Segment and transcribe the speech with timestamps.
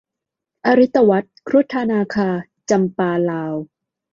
[0.65, 2.29] อริตวรรธน์ ครุฑานาคา-
[2.69, 3.53] จำปาลาว